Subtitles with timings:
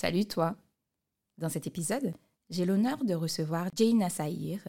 [0.00, 0.54] Salut toi
[1.38, 2.14] Dans cet épisode,
[2.50, 4.62] j'ai l'honneur de recevoir Jaina Saïr,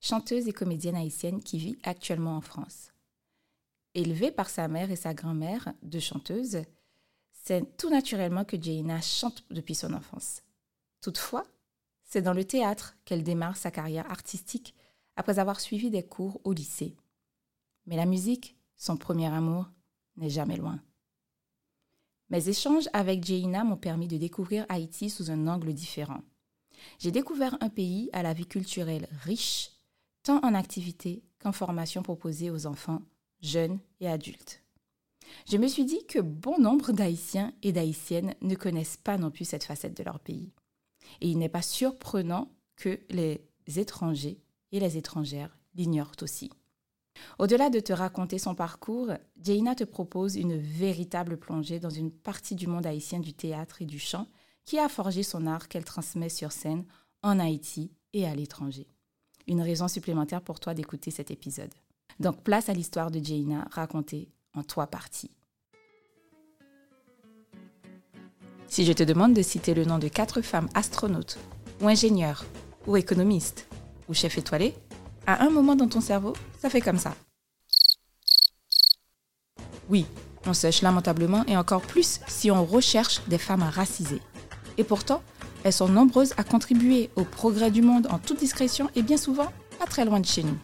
[0.00, 2.92] chanteuse et comédienne haïtienne qui vit actuellement en France.
[3.94, 6.62] Élevée par sa mère et sa grand-mère, deux chanteuses,
[7.32, 10.44] c'est tout naturellement que Jaina chante depuis son enfance.
[11.00, 11.48] Toutefois,
[12.04, 14.72] c'est dans le théâtre qu'elle démarre sa carrière artistique
[15.16, 16.94] après avoir suivi des cours au lycée.
[17.86, 19.68] Mais la musique, son premier amour,
[20.16, 20.80] n'est jamais loin.
[22.28, 26.22] Mes échanges avec Jaina m'ont permis de découvrir Haïti sous un angle différent.
[26.98, 29.70] J'ai découvert un pays à la vie culturelle riche,
[30.24, 33.02] tant en activités qu'en formation proposée aux enfants,
[33.42, 34.62] jeunes et adultes.
[35.48, 39.44] Je me suis dit que bon nombre d'Haïtiens et d'Haïtiennes ne connaissent pas non plus
[39.44, 40.52] cette facette de leur pays.
[41.20, 43.40] Et il n'est pas surprenant que les
[43.76, 44.40] étrangers
[44.72, 46.50] et les étrangères l'ignorent aussi.
[47.38, 49.12] Au-delà de te raconter son parcours,
[49.42, 53.86] Jaina te propose une véritable plongée dans une partie du monde haïtien du théâtre et
[53.86, 54.26] du chant
[54.64, 56.84] qui a forgé son art qu'elle transmet sur scène
[57.22, 58.86] en Haïti et à l'étranger.
[59.46, 61.72] Une raison supplémentaire pour toi d'écouter cet épisode.
[62.18, 65.30] Donc place à l'histoire de Jaina racontée en trois parties.
[68.68, 71.38] Si je te demande de citer le nom de quatre femmes astronautes,
[71.80, 72.44] ou ingénieurs,
[72.86, 73.68] ou économistes,
[74.08, 74.74] ou chefs étoilés,
[75.26, 77.14] à un moment dans ton cerveau, ça fait comme ça.
[79.88, 80.06] Oui,
[80.46, 84.22] on sèche lamentablement et encore plus si on recherche des femmes racisées.
[84.78, 85.22] Et pourtant,
[85.64, 89.52] elles sont nombreuses à contribuer au progrès du monde en toute discrétion et bien souvent
[89.78, 90.58] pas très loin de chez nous.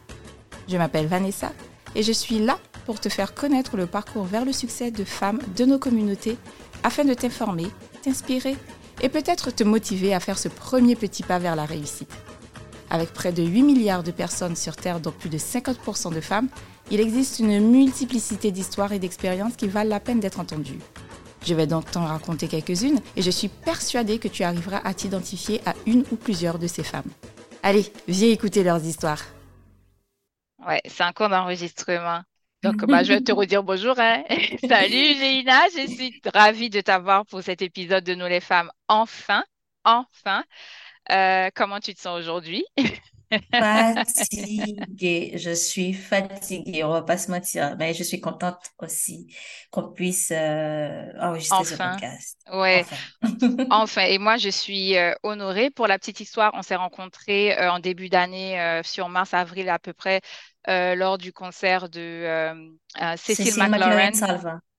[0.69, 1.53] Je m'appelle Vanessa
[1.95, 5.41] et je suis là pour te faire connaître le parcours vers le succès de femmes
[5.57, 6.37] de nos communautés
[6.83, 7.69] afin de t'informer,
[8.03, 8.57] t'inspirer
[9.01, 12.11] et peut-être te motiver à faire ce premier petit pas vers la réussite.
[12.93, 16.49] Avec près de 8 milliards de personnes sur Terre, dont plus de 50% de femmes,
[16.91, 20.79] il existe une multiplicité d'histoires et d'expériences qui valent la peine d'être entendues.
[21.43, 25.63] Je vais donc t'en raconter quelques-unes et je suis persuadée que tu arriveras à t'identifier
[25.65, 27.11] à une ou plusieurs de ces femmes.
[27.63, 29.23] Allez, viens écouter leurs histoires.
[30.69, 32.21] Ouais, c'est un cours d'enregistrement.
[32.63, 33.99] Donc, bah, je vais te redire bonjour.
[33.99, 34.23] Hein.
[34.69, 35.63] Salut, Léina.
[35.75, 38.71] Je suis ravie de t'avoir pour cet épisode de Nous les femmes.
[38.87, 39.45] Enfin,
[39.83, 40.45] enfin.
[41.11, 42.65] Euh, comment tu te sens aujourd'hui?
[43.59, 49.35] Fatiguée, je suis fatiguée, on va pas se mentir, mais je suis contente aussi
[49.71, 52.39] qu'on puisse euh, enregistrer ce podcast.
[52.53, 52.85] Ouais,
[53.23, 53.67] enfin.
[53.71, 54.03] enfin.
[54.03, 55.71] Et moi, je suis euh, honorée.
[55.71, 60.21] Pour la petite histoire, on s'est rencontrés en début d'année, sur mars-avril à peu près,
[60.67, 62.53] lors du concert de
[63.17, 64.13] Cécile, Cécile McLaurin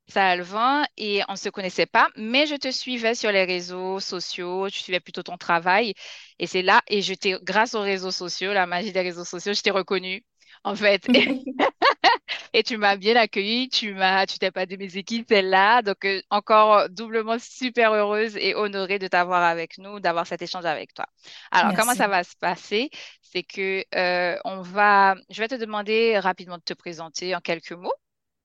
[0.08, 4.68] Salvin et on ne se connaissait pas, mais je te suivais sur les réseaux sociaux,
[4.70, 5.94] je suivais plutôt ton travail
[6.40, 9.54] et c'est là, et je t'ai, grâce aux réseaux sociaux, la magie des réseaux sociaux,
[9.54, 10.24] je t'ai reconnue
[10.64, 11.08] en fait.
[12.54, 15.82] et tu m'as bien accueilli, tu m'as, tu t'es pas de mes équipes, celle-là?
[15.82, 20.66] Donc, euh, encore doublement super heureuse et honorée de t'avoir avec nous, d'avoir cet échange
[20.66, 21.06] avec toi.
[21.52, 22.90] Alors, comment ça va se passer?
[23.22, 27.72] C'est que euh, on va, je vais te demander rapidement de te présenter en quelques
[27.72, 27.94] mots.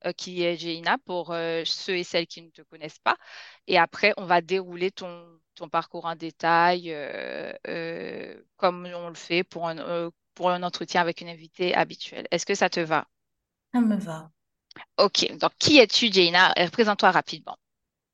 [0.06, 3.16] Euh, qui est Jaina pour euh, ceux et celles qui ne te connaissent pas.
[3.66, 5.26] Et après, on va dérouler ton,
[5.56, 11.20] ton parcours en détail euh, comme on le fait pour un, pour un entretien avec
[11.20, 12.28] une invitée habituelle.
[12.30, 13.08] Est-ce que ça te va?
[13.72, 14.30] Ça me va.
[14.98, 15.36] OK.
[15.38, 16.52] Donc, qui es-tu, Jaina?
[16.72, 17.56] Présente-toi rapidement.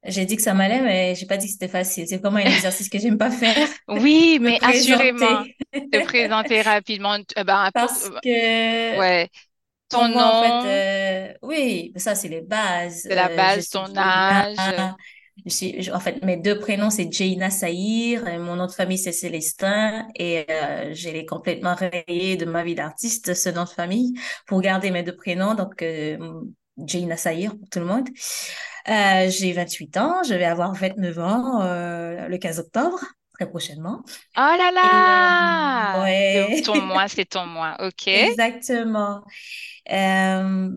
[0.07, 2.07] J'ai dit que ça m'allait, mais j'ai pas dit que c'était facile.
[2.07, 3.69] C'est vraiment un exercice que j'aime pas faire.
[3.89, 5.45] Oui, mais assurément,
[5.91, 7.17] te présenter rapidement.
[7.47, 9.31] Ben, Parce que ouais,
[9.95, 10.19] ton nom.
[10.21, 13.01] en fait, euh, oui, ça, c'est les bases.
[13.03, 14.57] C'est la Euh, base, ton âge.
[14.57, 14.97] Jaina.
[15.47, 18.27] Je suis, je- en fait, mes deux prénoms, c'est Jaina Saïr.
[18.29, 20.07] et Mon nom de famille, c'est Célestin.
[20.17, 24.15] Et euh, je l'ai complètement rayé de ma vie d'artiste, ce nom de famille,
[24.47, 25.55] pour garder mes deux prénoms.
[25.55, 26.19] Donc, euh,
[26.79, 28.09] Jaina Saïr pour tout le monde.
[28.89, 30.23] Euh, j'ai 28 ans.
[30.23, 32.99] Je vais avoir 29 ans le 15 octobre,
[33.35, 34.03] très prochainement.
[34.37, 36.03] Oh là là!
[36.03, 37.77] ouais, C'est ton mois, c'est ton mois.
[37.81, 38.09] OK.
[38.09, 39.25] exactement.
[39.91, 40.71] Euh,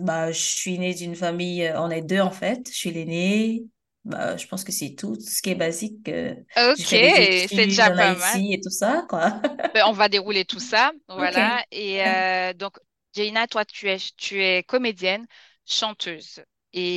[0.00, 2.68] bah, je suis née d'une famille, euh, on est deux en fait.
[2.68, 3.64] Je suis l'aînée.
[4.04, 6.08] Bah, je pense que c'est tout, tout ce qui est basique.
[6.08, 8.40] euh, OK, c'est déjà pas mal.
[8.50, 9.40] Et tout ça, quoi.
[9.74, 10.92] Ben, on va dérouler tout ça.
[11.08, 11.64] Voilà.
[11.70, 12.78] Et euh, donc,
[13.14, 15.26] Jaina, toi, tu es, tu es comédienne,
[15.66, 16.42] chanteuse.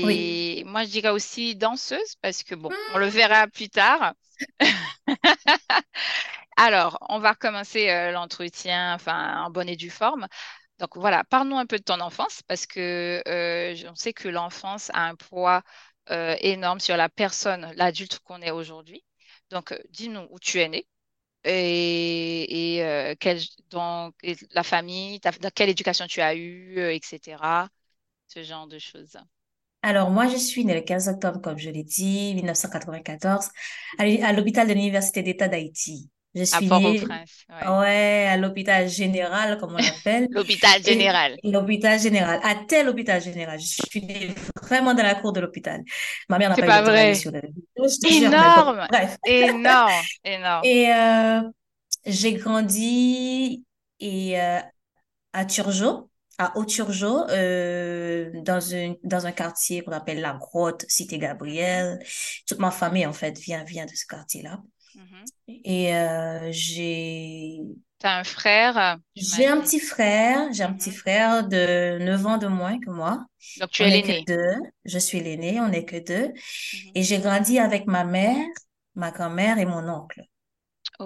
[0.01, 0.39] Oui.
[0.59, 4.13] Et moi, je dirais aussi danseuse, parce que bon, on le verra plus tard.
[6.57, 10.27] Alors, on va recommencer euh, l'entretien, enfin, en bonne et due forme.
[10.79, 14.91] Donc voilà, parle-nous un peu de ton enfance, parce que euh, on sait que l'enfance
[14.93, 15.63] a un poids
[16.11, 19.03] euh, énorme sur la personne, l'adulte qu'on est aujourd'hui.
[19.49, 20.87] Donc, dis-nous où tu es né
[21.45, 27.69] et, et, quel- dans et la famille, ta- dans quelle éducation tu as eue, etc.
[28.27, 29.17] Ce genre de choses.
[29.85, 33.49] Alors, moi, je suis née le 15 octobre, comme je l'ai dit, 1994,
[33.99, 36.09] à l'hô- à l'hôpital de l'Université d'État d'Haïti.
[36.33, 37.45] Je À suis née, Port-au-Prince.
[37.49, 37.75] Ouais.
[37.79, 41.39] ouais, à l'hôpital général, comme on l'appelle, L'hôpital général.
[41.43, 43.59] l'hôpital général, à tel hôpital général.
[43.59, 45.83] Je suis née vraiment dans la cour de l'hôpital.
[46.29, 47.13] Ma mère n'a pas pas vrai.
[47.15, 49.17] sur le, te jure, bon, Énorme, bref.
[49.25, 50.67] énorme, énorme.
[50.67, 51.41] Et euh,
[52.05, 53.65] j'ai grandi
[53.99, 54.59] et, euh,
[55.33, 61.17] à Turgeau, à Haut-Turgeau, euh, dans une, dans un quartier qu'on appelle La Grotte, Cité
[61.19, 61.99] Gabriel.
[62.47, 64.61] Toute ma famille, en fait, vient, vient de ce quartier-là.
[64.95, 65.25] mhm.
[65.65, 67.59] Et euh, j'ai,
[67.99, 70.95] T'as un frère, j'ai un petit frère, j'ai un petit Mhm.
[70.97, 73.25] frère de 9 ans de moins que moi.
[73.59, 74.25] Donc tu On es l'aîné.
[74.27, 74.55] deux.
[74.85, 76.33] Je suis l'aîné, on n'est que deux.
[76.73, 76.91] Mhm.
[76.95, 78.45] Et j'ai grandi avec ma mère,
[78.95, 80.21] ma grand-mère et mon oncle.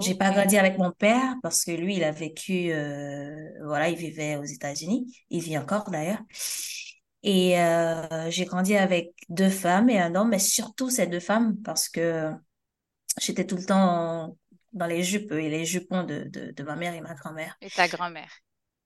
[0.02, 3.96] J'ai pas grandi avec mon père parce que lui, il a vécu, euh, voilà, il
[3.98, 5.14] vivait aux États-Unis.
[5.30, 6.22] Il vit encore d'ailleurs.
[7.24, 11.58] Et euh, j'ai grandi avec deux femmes et un homme, mais surtout ces deux femmes
[11.64, 12.32] parce que
[13.22, 14.38] j'étais tout le temps
[14.74, 17.58] dans les jupes et les jupons de, de, de ma mère et ma grand-mère.
[17.62, 18.34] Et ta grand-mère.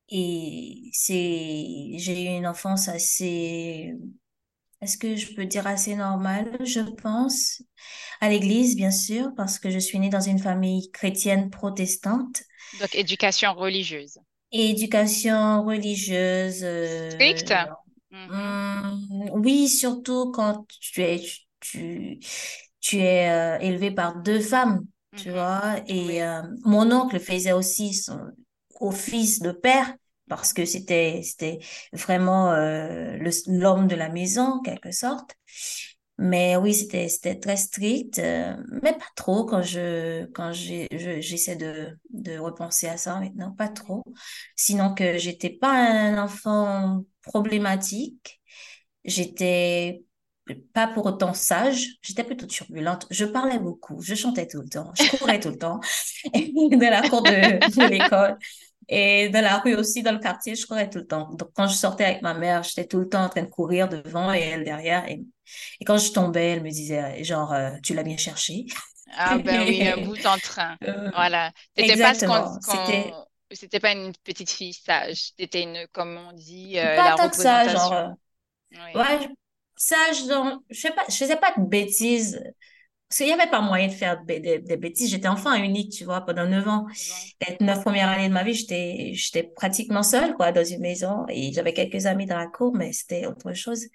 [0.10, 3.94] Et c'est, j'ai eu une enfance assez,
[4.84, 7.62] est-ce que je peux dire assez normale, je pense,
[8.22, 12.44] à l'église, bien sûr, parce que je suis née dans une famille chrétienne protestante.
[12.74, 14.20] Donc éducation religieuse.
[14.52, 16.64] Et éducation religieuse,
[17.08, 17.54] Stricte?
[17.56, 17.66] euh,
[18.12, 18.60] Mhm.
[18.90, 21.22] hum, oui, surtout quand tu es,
[21.60, 22.20] tu,
[22.82, 25.32] tu es euh, élevé par deux femmes, tu Mhm.
[25.32, 25.78] vois.
[25.88, 26.24] Et Oui.
[26.24, 28.20] euh, mon oncle faisait aussi son
[28.82, 29.96] office de père
[30.38, 31.60] parce que c'était, c'était
[31.94, 35.36] vraiment euh, l'homme de la maison, en quelque sorte.
[36.20, 41.98] Mais oui, c'était, c'était très strict, euh, mais pas trop quand je, quand j'essaie de,
[42.12, 44.04] de repenser à ça maintenant, pas trop.
[44.56, 48.42] Sinon que j'étais pas un enfant problématique,
[49.06, 50.04] j'étais
[50.74, 54.92] pas pour autant sage, j'étais plutôt turbulente, je parlais beaucoup, je chantais tout le temps,
[54.96, 55.80] je courais tout le temps
[56.34, 58.38] dans la cour de, de l'école.
[58.90, 61.30] Et dans la rue aussi, dans le quartier, je courais tout le temps.
[61.34, 63.90] Donc, quand je sortais avec ma mère, j'étais tout le temps en train de courir
[63.90, 65.08] devant et elle derrière.
[65.10, 65.22] Et,
[65.80, 68.66] et quand je tombais, elle me disait, genre, euh, tu l'as bien cherché.
[69.16, 70.78] Ah ben oui, un bout en train.
[70.84, 71.52] Euh, Voilà.
[71.76, 72.60] T'étais pas ce qu'on, exactement.
[72.62, 73.14] C'était.
[73.52, 75.36] C'était pas une petite fille sage.
[75.36, 78.08] T'étais une, comme on dit, euh, pas la tant que ça, genre, euh,
[78.72, 78.94] Oui.
[78.96, 79.30] ouais,
[79.76, 80.24] sage,
[80.70, 82.42] je sais pas, je faisais pas de bêtises.
[83.14, 85.12] Parce qu'il y avait pas moyen de faire des, des- des bêtises.
[85.12, 86.88] J'étais enfant unique, tu vois, pendant neuf ans.
[87.48, 91.24] Les neuf premières années de ma vie, j'étais, j'étais pratiquement seule, quoi, dans une maison.
[91.30, 93.86] Et j'avais quelques amis dans la cour, mais c'était autre chose.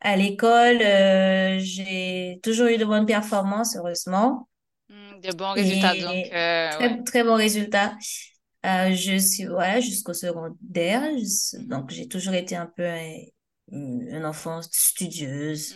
[0.00, 4.48] À l'école, euh, j'ai toujours eu de bonnes performances, heureusement.
[4.88, 5.94] Hmm, de bons résultats.
[5.94, 7.02] Donc, euh, très, ouais.
[7.04, 7.98] très bons résultats.
[8.64, 11.02] Euh, je suis, ouais, jusqu'au secondaire.
[11.18, 11.66] Je- Mhm.
[11.66, 13.14] donc, j'ai toujours été un peu un,
[13.72, 15.74] un enfant studieuse.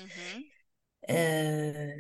[1.10, 1.92] Euh,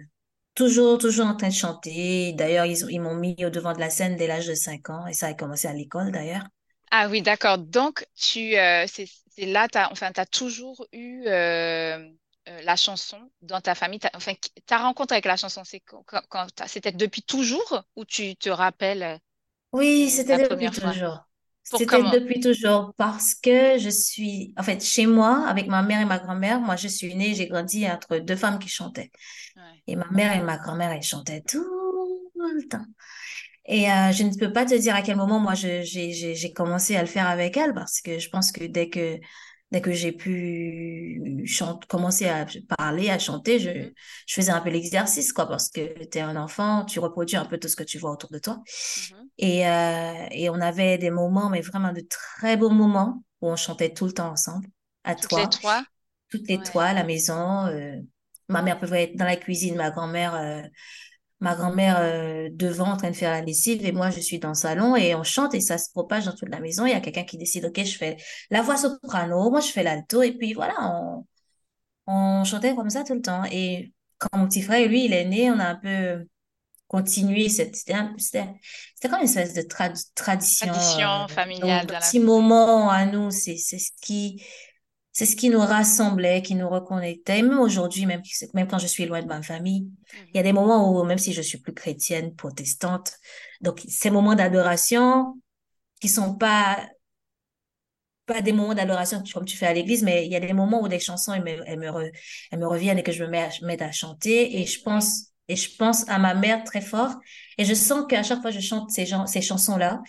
[0.54, 2.32] toujours, toujours en train de chanter.
[2.34, 4.90] D'ailleurs, ils, ont- ils m'ont mis au devant de la scène dès l'âge de 5
[4.90, 5.06] ans.
[5.06, 6.44] Et ça a commencé à l'école, d'ailleurs.
[6.90, 7.58] Ah oui, d'accord.
[7.58, 9.06] Donc, tu, euh, c'est,
[9.38, 11.98] là, t'as, enfin, t'as toujours eu euh,
[12.48, 14.00] euh, la chanson dans ta famille.
[14.14, 14.34] Enfin,
[14.66, 19.18] ta rencontre avec la chanson, c'est quand, quand- c'était depuis toujours ou tu te rappelles
[19.72, 20.96] Oui, c'était depuis fois?
[20.96, 21.28] toujours.
[21.64, 26.04] C'était depuis toujours parce que je suis, en fait, chez moi, avec ma mère et
[26.04, 29.10] ma grand-mère, moi, je suis née, j'ai grandi entre deux femmes qui chantaient.
[29.56, 29.62] Ouais.
[29.86, 31.64] Et ma mère et ma grand-mère, elles chantaient tout
[32.54, 32.84] le temps.
[33.66, 37.00] Et euh, je ne peux pas te dire à quel moment moi j'ai commencé à
[37.00, 39.20] le faire avec elle parce que je pense que dès que
[39.72, 41.46] dès que j'ai pu
[41.88, 42.46] commencer à
[42.78, 43.94] parler, à chanter, je Mhm.
[44.26, 47.44] je faisais un peu l'exercice quoi parce que tu es un enfant, tu reproduis un
[47.46, 48.62] peu tout ce que tu vois autour de toi.
[48.96, 49.30] Mhm.
[49.38, 53.56] Et euh, et on avait des moments mais vraiment de très beaux moments où on
[53.56, 54.68] chantait tout le temps ensemble
[55.04, 55.86] à Toutes les trois, trois?
[56.30, 56.62] toutes les Ouais.
[56.62, 57.66] trois à la maison.
[57.66, 57.96] euh,
[58.48, 60.62] ma mère pouvait être dans la cuisine, ma grand-mère euh,
[61.42, 64.50] ma grand-mère euh, devant en train de faire la lessive et moi je suis dans
[64.50, 66.86] le salon et on chante et ça se propage dans toute la maison.
[66.86, 68.16] Il y a quelqu'un qui décide, ok, je fais
[68.50, 71.26] la voix soprano, moi je fais l'alto et puis voilà, on,
[72.06, 73.44] on chantait comme ça tout le temps.
[73.52, 76.26] Et quand mon petit frère, lui, il est né, on a un peu
[76.88, 78.14] continué cette, c'était un-
[79.04, 82.26] comme une espèce de trad- tradition, euh, Tradition familiale nos dans la petits famille.
[82.26, 84.42] moments à nous, c'est c'est ce qui
[85.12, 87.42] c'est ce qui nous rassemblait, qui nous reconnectait.
[87.42, 88.22] Même aujourd'hui, même,
[88.54, 89.88] même quand je suis loin de ma famille,
[90.28, 93.12] il y a des moments où, même si je suis plus chrétienne, protestante,
[93.60, 95.38] donc ces moments d'adoration
[96.00, 96.78] qui sont pas,
[98.26, 100.80] pas des moments d'adoration comme tu fais à l'église, mais il y a des moments
[100.82, 102.10] où des chansons, elles me, elles me,
[102.50, 104.60] elles me reviennent et que je me mets à, mets à chanter.
[104.60, 107.14] Et je pense, et je pense à ma mère très fort.
[107.58, 110.00] Et je sens qu'à chaque fois je chante ces ces chansons-là.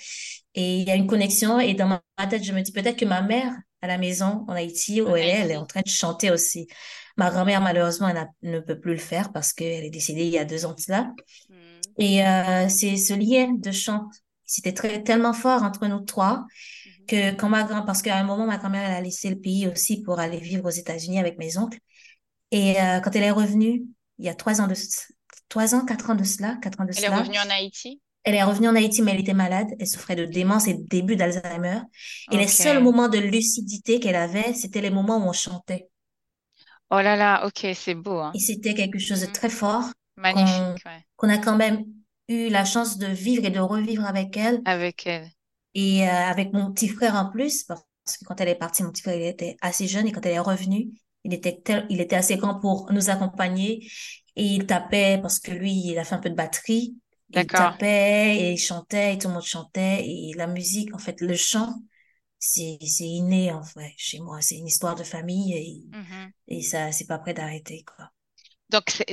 [0.55, 1.60] Et il y a une connexion.
[1.60, 3.51] Et dans ma tête, je me dis peut-être que ma mère
[3.83, 6.67] à la maison en Haïti où elle est, elle est en train de chanter aussi.
[7.17, 10.37] Ma grand-mère, malheureusement, elle ne peut plus le faire parce qu'elle est décédée il y
[10.37, 11.11] a deux ans de cela.
[11.49, 11.81] Hmm.
[11.97, 14.07] Et euh, c'est ce lien de chant,
[14.45, 17.05] c'était très tellement fort entre nous trois hmm.
[17.07, 19.67] que quand ma grand parce qu'à un moment, ma grand-mère, elle a laissé le pays
[19.67, 21.79] aussi pour aller vivre aux États-Unis avec mes oncles.
[22.51, 23.83] Et euh, quand elle est revenue,
[24.17, 24.75] il y a trois ans de
[25.49, 27.07] trois ans, quatre ans de cela, quatre ans de cela.
[27.07, 28.01] Elle est revenue en Haïti?
[28.24, 29.68] Elle est revenue en Haïti, mais elle était malade.
[29.80, 31.82] Elle souffrait de démence et de début d'Alzheimer.
[32.32, 35.89] Et les seuls moments de lucidité qu'elle avait, c'était les moments où on chantait.
[36.89, 38.20] Oh là là, ok, c'est beau.
[38.20, 38.32] Hein.
[38.36, 39.32] Et c'était quelque chose de mm.
[39.32, 39.86] très fort.
[40.15, 40.84] Magnifique,
[41.15, 41.84] qu'on a quand même
[42.30, 44.62] eu la chance de vivre et de revivre avec elle.
[44.65, 45.27] Avec elle.
[45.74, 48.92] Et euh, avec mon petit frère en plus, parce que quand elle est partie, mon
[48.92, 50.89] petit frère il était assez jeune et quand elle est revenue,
[51.24, 53.88] il était il était assez grand pour nous accompagner
[54.36, 56.96] et il tapait parce que lui, il a fait un peu de batterie.
[57.35, 61.19] Il tapait et il chantait et tout le monde chantait et la musique, en fait,
[61.21, 61.75] le chant,
[62.39, 64.41] c'est inné en fait chez moi.
[64.41, 66.31] C'est une histoire de famille et, mm-hmm.
[66.49, 68.09] et ça, c'est pas prêt d'arrêter quoi.
[68.69, 69.03] Donc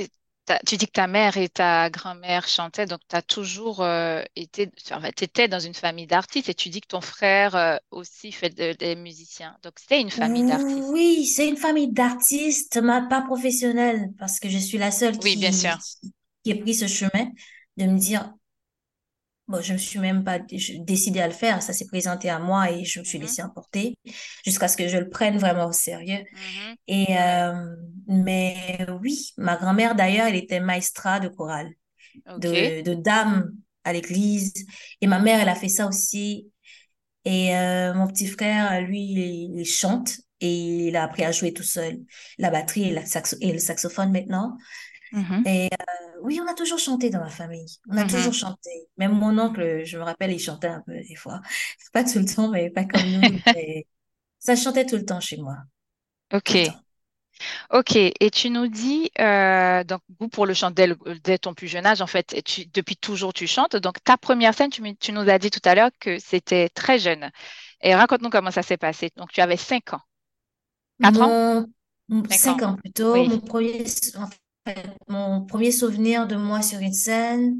[0.65, 4.69] tu dis que ta mère et ta grand-mère chantaient, donc tu as toujours euh, été,
[5.15, 8.49] tu étais dans une famille d'artistes et tu dis que ton frère euh, aussi fait
[8.49, 9.55] des musiciens.
[9.63, 10.89] Donc c'était une famille d'artistes.
[10.89, 15.37] Oui, c'est une famille d'artistes, mais pas professionnelle, parce que je suis la seule qui,
[15.37, 15.77] bien sûr.
[16.43, 17.31] qui, a pris ce chemin
[17.77, 18.33] de me dire,
[19.47, 22.71] bon, je me suis même pas décidée à le faire, ça s'est présenté à moi
[22.71, 23.21] et je me suis mm-hmm.
[23.21, 23.97] laissée emporter
[24.45, 26.23] jusqu'à ce que je le prenne vraiment au sérieux.
[26.23, 26.75] Mm-hmm.
[26.87, 27.75] Et, euh,
[28.07, 31.71] mais oui, ma grand-mère d'ailleurs, elle était maestra de chorale,
[32.37, 33.51] de, de dame
[33.83, 34.53] à l'église.
[35.01, 36.51] Et ma mère, elle a fait ça aussi.
[37.25, 41.63] Et euh, mon petit frère, lui, il, chante et il a appris à jouer tout
[41.63, 41.99] seul
[42.39, 44.57] la batterie et, la saxo et le saxophone maintenant.
[45.13, 45.47] Mm-hmm.
[45.47, 47.67] Et euh, oui, on a toujours chanté dans ma famille.
[47.89, 48.33] On a toujours mm-hmm.
[48.33, 48.69] chanté.
[48.97, 51.41] Même mon oncle, je me rappelle, il chantait un peu des fois.
[51.93, 53.39] Pas tout le temps, mais pas comme nous.
[54.39, 55.57] ça chantait tout le temps chez moi.
[56.33, 56.57] Ok.
[57.71, 61.85] Ok, et tu nous dis, euh, donc, goût pour le chant dès, ton plus jeune
[61.85, 63.75] âge, en fait, tu, depuis toujours tu chantes.
[63.75, 66.99] Donc, ta première scène, tu, tu nous as dit tout à l'heure que c'était très
[66.99, 67.31] jeune.
[67.81, 69.11] Et raconte-nous comment ça s'est passé.
[69.15, 70.01] Donc, tu avais 5 ans.
[71.01, 71.65] 4 ans?
[72.29, 72.75] 5 ans.
[72.75, 73.15] plutôt.
[73.15, 73.85] Mon premier,
[75.07, 77.57] mon premier souvenir de moi sur une scène,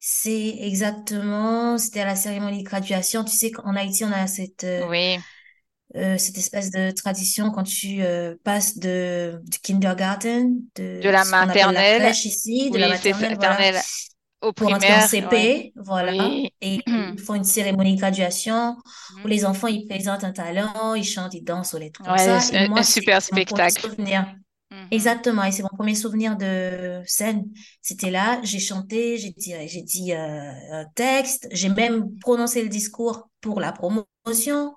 [0.00, 3.24] c'est exactement, c'était à la cérémonie de graduation.
[3.24, 5.18] Tu sais qu'en Haïti, on a cette, euh, Oui,
[5.94, 11.24] euh, cette espèce de tradition quand tu euh, passes de, du kindergarten, de de la
[11.26, 12.10] maternelle.
[12.10, 13.78] ici, de la maternelle,
[14.40, 16.14] au pour entrer en CP, voilà.
[16.62, 18.76] Et ils font une cérémonie de graduation
[19.22, 19.46] où les mhm.
[19.46, 22.40] enfants, ils présentent un talent, ils chantent, ils dansent ou les trucs comme ça.
[22.52, 23.94] Et moi, un super spectacle.
[24.72, 24.88] Mhm.
[24.90, 27.44] Exactement, et c'est mon premier souvenir de scène.
[27.82, 32.70] C'était là, j'ai chanté, j'ai dit, j'ai dit euh, un texte, j'ai même prononcé le
[32.70, 34.74] discours pour la promotion.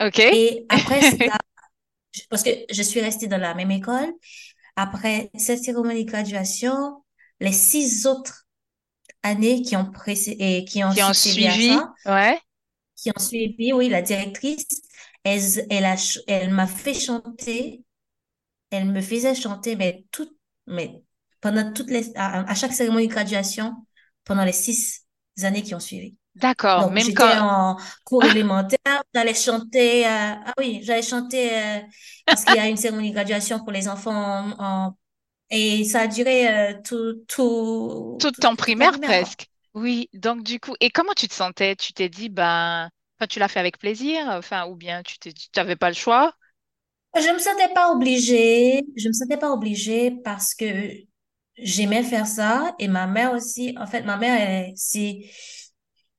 [0.00, 0.18] Ok.
[0.18, 1.00] Et après
[2.30, 4.12] parce que je suis restée dans la même école,
[4.76, 7.02] après cette cérémonie de graduation,
[7.40, 8.46] les six autres
[9.22, 12.40] années qui ont précédé, qui ont, qui ont suivi, ouais.
[12.96, 14.66] qui ont suivi, oui, la directrice,
[15.22, 15.96] elle, elle a,
[16.28, 17.83] elle m'a fait chanter
[18.70, 20.28] elle me faisait chanter, mais, tout,
[20.66, 21.02] mais
[21.40, 23.74] pendant toutes les, à, chaque cérémonie de graduation,
[24.24, 25.06] pendant les six
[25.42, 26.16] années qui ont suivi.
[26.34, 31.80] D'accord, même j'étais en cours élémentaire, j'allais chanter, euh, ah oui, j'allais chanter euh,
[32.26, 34.96] parce qu'il y a une cérémonie de graduation pour les enfants en,
[35.50, 39.46] et ça a duré euh, tout, tout, tout ton primaire, presque.
[39.74, 41.76] Oui, donc du coup, et comment tu te sentais?
[41.76, 42.90] Tu t'es dit, ben,
[43.28, 45.94] tu l'as fait avec plaisir, enfin, ou bien tu t'es dit, tu n'avais pas le
[45.94, 46.34] choix?
[47.16, 50.90] Je me sentais pas obligée, je me sentais pas obligée parce que
[51.56, 53.74] j'aimais faire ça et ma mère aussi.
[53.78, 55.20] En fait, ma mère, c'est,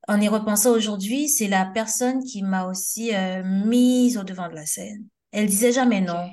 [0.08, 4.54] en y repensant aujourd'hui, c'est la personne qui m'a aussi euh, mise au devant de
[4.54, 5.06] la scène.
[5.32, 6.30] Elle disait jamais non.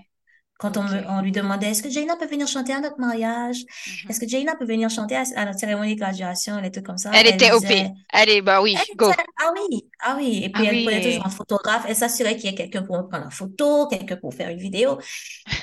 [0.64, 3.58] Quand on, me, on lui demandait, est-ce que Jaina peut venir chanter à notre mariage?
[3.58, 4.10] Mm-hmm.
[4.10, 6.58] Est-ce que Jaina peut venir chanter à, notre cérémonie de graduation?
[6.58, 7.12] Elle était comme ça.
[7.14, 7.66] Elle, était OP.
[8.14, 9.12] Allez, bah oui, go.
[9.42, 10.44] ah oui, ah oui.
[10.46, 11.84] Et puis, ah elle prenait toujours un photographe.
[11.86, 15.00] Elle s'assurait qu'il y ait quelqu'un pour prendre une photo, quelqu'un pour faire une vidéo.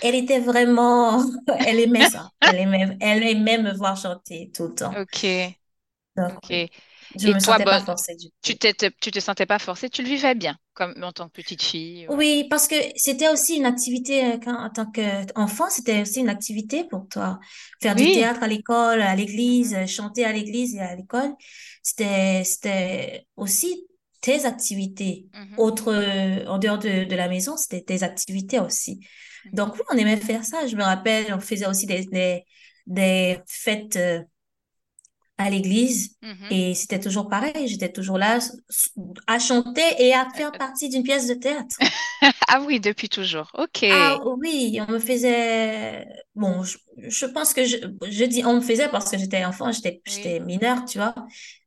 [0.03, 1.25] Elle était vraiment,
[1.67, 2.29] elle aimait ça.
[2.43, 4.93] Elle aimait, elle aimait me voir chanter tout le temps.
[5.01, 5.27] OK.
[6.19, 6.71] OK.
[7.19, 10.35] Je me sentais pas forcée du Tu tu te sentais pas forcée, tu le vivais
[10.35, 12.07] bien, comme en tant que petite fille.
[12.09, 16.29] Oui, parce que c'était aussi une activité, euh, quand, en tant qu'enfant, c'était aussi une
[16.29, 17.39] activité pour toi.
[17.83, 19.89] Faire du théâtre à l'école, à l'église, mm-hmm.
[19.89, 21.33] chanter à l'église et à l'école,
[21.83, 23.87] c'était, c'était aussi
[24.21, 25.27] tes activités.
[25.57, 25.93] Autre,
[26.47, 29.01] en dehors de, de la maison, c'était tes activités aussi.
[29.01, 29.55] Mm-hmm.
[29.55, 30.67] Donc oui, on aimait faire ça.
[30.67, 32.45] Je me rappelle, on faisait aussi des, des,
[32.87, 34.21] des fêtes, euh,
[35.41, 36.47] à l'église Mhm.
[36.51, 37.67] et c'était toujours pareil.
[37.69, 38.39] J'étais toujours là
[39.27, 41.77] à chanter et à faire partie d'une pièce de théâtre.
[42.49, 43.51] Ah oui, depuis toujours.
[43.55, 43.85] Ok.
[43.93, 46.07] Ah oui, on me faisait...
[46.37, 46.79] Bon, je,
[47.09, 47.77] je pense que je,
[48.09, 50.41] je dis on me faisait parce que j'étais enfant, j'étais, Oui.
[50.41, 51.15] mineure, tu vois.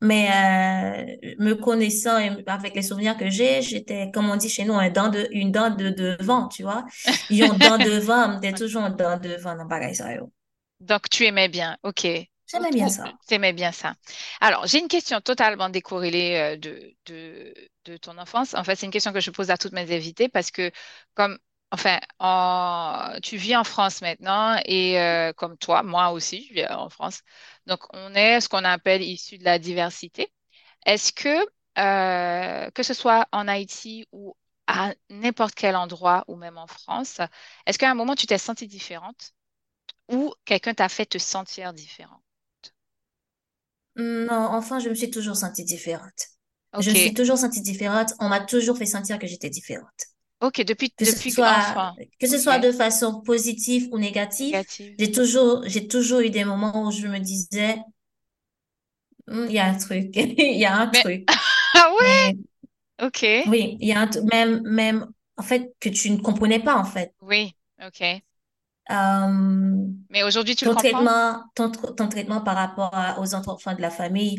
[0.02, 4.64] Mais euh, me connaissant et avec les souvenirs que j'ai, j'étais, comme on dit chez
[4.64, 6.86] nous, un dent de, une dent de devant, tu vois.
[7.30, 10.14] Ils ont dent devant, t'es toujours un dent devant dans pareil, ça.
[10.16, 10.32] yo.
[10.80, 11.78] Donc, tu aimais bien.
[11.84, 12.06] Ok.
[13.30, 13.96] J'aimais bien ça.
[14.42, 17.54] Alors, j'ai une question totalement décorrélée euh, de, de,
[17.86, 18.54] de ton enfance.
[18.54, 20.72] En fait, c'est une question que je pose à toutes mes invités parce que,
[21.16, 21.38] comme,
[21.72, 26.68] enfin, en- tu vis en France maintenant et euh, comme toi, moi aussi, je vis
[26.70, 27.22] en France.
[27.66, 30.32] Donc, on est ce qu'on appelle issu de la diversité.
[30.86, 31.30] Est-ce que,
[31.80, 34.36] euh, que ce soit en Haïti ou
[34.68, 37.22] à n'importe quel endroit ou même en France,
[37.68, 39.34] est-ce qu'à un moment, tu t'es sentie différente
[40.10, 42.23] ou quelqu'un t'a fait te sentir différente?
[43.96, 46.28] Non, enfin, je me suis toujours sentie différente.
[46.80, 48.14] Je me suis Ok, toujours sentie différente.
[48.20, 49.90] On m'a toujours fait sentir que j'étais différente.
[50.42, 51.98] ok, depuis, Que ce depuis soit, enfant.
[52.20, 55.00] que ce Ok, soit de façon positive ou négative, négative.
[55.00, 57.78] j'ai toujours, j'ai toujours eu des moments où je me disais,
[59.28, 61.30] Hmm, il y a un truc, il y a un Mais, truc.
[61.76, 62.34] ah ouais,
[63.02, 65.08] Mais ok, oui, il y a un, tr- même, même,
[65.38, 67.14] en fait, que tu ne comprenais pas, en fait.
[67.22, 68.24] oui, ok.
[68.92, 73.58] Euh, Mais aujourd'hui, tu ton traitement, ton, tr- ton traitement par rapport à- aux enfants
[73.76, 74.38] de la famille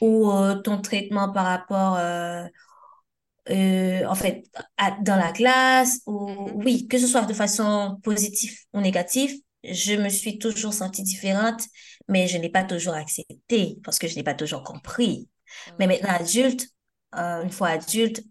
[0.00, 1.96] ou euh, ton traitement par rapport,
[3.50, 4.44] euh, en fait,
[4.76, 9.32] à- dans la classe ou Mhm, oui, que ce soit de façon positive ou négative,
[9.64, 11.62] je me suis toujours sentie différente,
[12.08, 15.28] mais je n'ai pas toujours accepté parce que je n'ai pas toujours compris.
[15.78, 16.66] Mais maintenant adulte,
[17.12, 18.22] une fois adulte,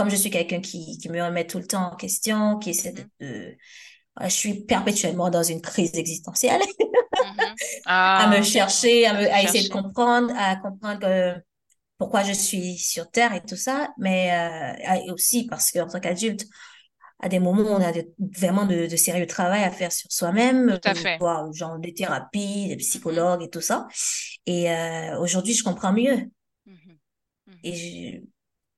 [0.00, 2.92] comme je suis quelqu'un qui, qui me remet tout le temps en question, qui essaie
[2.92, 3.56] de, Mhm, de-
[4.22, 6.62] je suis perpétuellement dans une crise existentielle,
[7.20, 7.60] mhm.
[8.16, 11.34] à me Ah, chercher, à me, essayer de comprendre, à comprendre que
[11.98, 14.32] pourquoi je suis sur Terre et tout ça, mais
[15.08, 16.46] euh, aussi parce qu'en tant qu'adulte,
[17.20, 18.06] à des moments, on a de-
[18.38, 21.20] vraiment de, de sérieux travail à faire sur soi-même, Tout à euh, fait.
[21.20, 23.88] voir genre des thérapies, des Mhm, psychologues et tout ça.
[24.46, 26.30] Et euh, aujourd'hui, je comprends mieux.
[26.66, 26.98] mhm,
[27.62, 28.26] Et je-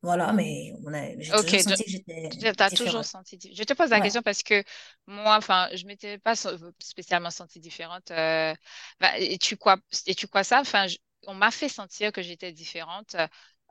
[0.02, 3.06] voilà, mais on a, j'ai Ok, toujours senti que j'étais Tu as toujours différente.
[3.06, 3.38] senti.
[3.54, 4.02] Je te pose la Ouais.
[4.02, 4.64] question parce que
[5.06, 6.34] moi, enfin, je m'étais pas
[6.80, 8.10] spécialement sentie différente.
[8.10, 8.54] euh,
[9.00, 10.60] bah, et tu quoi, et tu quoi ça?
[10.60, 13.16] Enfin, je- on m'a fait sentir que j'étais différente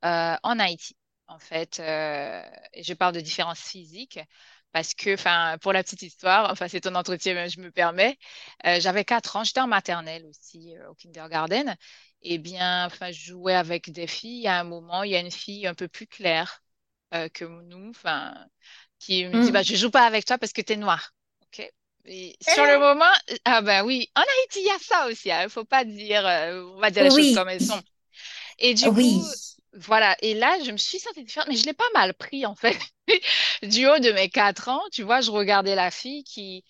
[0.06, 0.96] euh, en Haïti,
[1.28, 1.80] en fait.
[1.80, 4.20] euh, et je parle de différence physique
[4.72, 8.18] parce que, enfin, pour la petite histoire, enfin, c'est ton entretien, mais je me permets.
[8.64, 11.76] j'avais 4 ans, j'étais en maternelle aussi, au kindergarten.
[12.24, 14.48] Eh bien, enfin, je jouais avec des filles.
[14.48, 16.62] À un moment, il y a une fille un peu plus claire
[17.14, 18.36] euh, que nous, enfin,
[19.00, 19.66] qui me dit, bah, Mm.
[19.66, 21.14] je joue pas avec toi parce que t'es noir.
[21.44, 21.72] OK?
[22.06, 23.12] Et sur le Eh, moment,
[23.46, 25.30] ah ben oui, en Haïti, il y a ça aussi.
[25.30, 27.82] Il faut pas dire, euh, on va dire les choses comme elles sont.
[28.60, 29.42] Et du coup, oui,
[29.74, 30.16] voilà.
[30.22, 32.78] Et là, je me suis sentie différente, mais je l'ai pas mal pris, en fait.
[33.64, 36.66] Du haut de mes quatre ans, tu vois, je regardais la fille qui,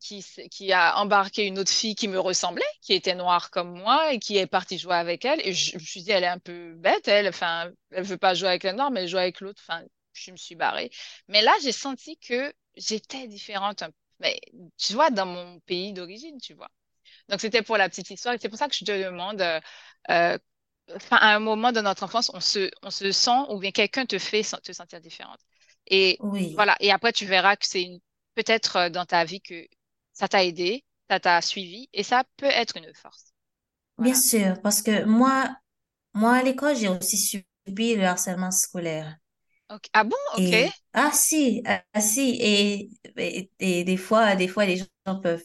[0.00, 3.72] qui, s- qui a embarqué une autre fille qui me ressemblait, qui était noire comme
[3.78, 5.40] moi, et qui est partie jouer avec elle.
[5.46, 7.28] Et je, je me suis dit, elle est un peu bête, elle.
[7.28, 9.62] Enfin, elle veut pas jouer avec la noire, mais elle joue avec l'autre.
[9.66, 9.82] Enfin,
[10.14, 10.90] je me suis barrée.
[11.28, 13.82] Mais là, j'ai senti que j'étais différente.
[14.20, 14.40] Mais
[14.78, 16.68] tu vois, dans mon pays d'origine, tu vois.
[17.28, 18.36] Donc, c'était pour la petite histoire.
[18.40, 19.60] C'est pour ça que je te demande, euh,
[20.10, 20.38] euh,
[21.10, 24.18] à un moment de notre enfance, on se, on se sent ou bien quelqu'un te
[24.18, 25.40] fait te sentir différente.
[25.86, 26.56] Et oui.
[26.56, 26.76] voilà.
[26.80, 28.00] Et après, tu verras que c'est une,
[28.34, 29.66] peut-être euh, dans ta vie que
[30.12, 33.32] ça t'a aidé, ça t'a suivi et ça peut être une force.
[33.98, 35.56] Bien sûr, parce que moi,
[36.14, 39.18] moi à l'école, j'ai aussi subi le harcèlement scolaire.
[39.92, 40.16] Ah bon?
[40.34, 40.52] Ok.
[40.52, 45.44] Et ah si, ah si, et, et, et des fois, des fois, les gens peuvent.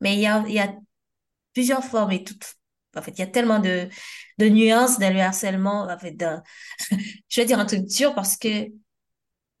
[0.00, 0.74] Mais il y a, il y a
[1.54, 2.54] plusieurs formes et toutes.
[2.96, 3.88] En fait, il y a tellement de,
[4.38, 5.84] de nuances dans le harcèlement.
[5.90, 6.42] En fait, dans-
[7.30, 8.68] je vais dire un truc dur parce que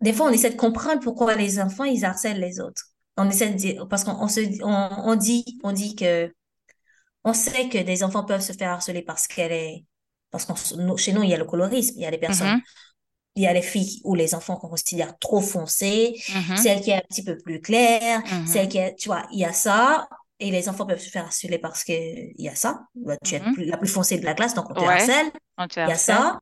[0.02, 2.84] des fois, on essaie de comprendre pourquoi les enfants, ils harcèlent les autres.
[3.16, 6.32] On essaie de dire, parce qu'on on se, on, on dit, on dit que,
[7.24, 9.84] on sait que des enfants peuvent se faire harceler parce qu'elle est,
[10.30, 10.56] parce qu'on,
[10.96, 12.64] chez nous, il y a le colorisme, il y a des personnes Mhm,
[13.34, 16.90] Il y a les filles ou les enfants qu'on considère trop foncés, mhm, celle qui
[16.90, 19.52] est un petit peu plus claire, celle mhm, qui est, tu vois, il y a
[19.54, 20.08] ça.
[20.38, 22.82] Et les enfants peuvent se faire harceler parce que il y a ça.
[22.96, 23.52] Bah, Tu es mhm.
[23.52, 24.84] plus- la plus foncée de la classe, donc on te Ouais.
[24.84, 25.30] harcèle.
[25.86, 26.40] Il y a ça.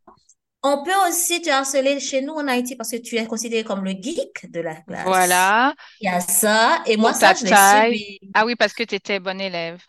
[0.63, 3.85] On peut aussi te harceler chez nous en Haïti parce que tu es considéré comme
[3.85, 5.37] le geek de la classe.
[5.37, 5.75] Voilà.
[6.01, 6.83] Il y a ça.
[6.87, 8.19] Et moi, Pour ça, je l'ai subi.
[8.35, 9.83] Ah oui, parce que tu étais bon élève.